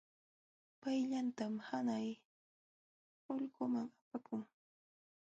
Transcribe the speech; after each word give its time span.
Payllaytam 0.81 1.53
hanay 1.67 2.07
ulquman 3.33 3.87
apakun. 4.01 4.41